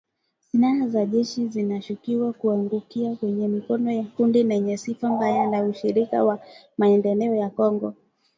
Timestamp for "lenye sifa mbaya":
4.43-5.45